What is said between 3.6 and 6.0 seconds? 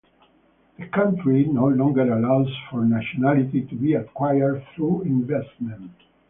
to be acquired through investment.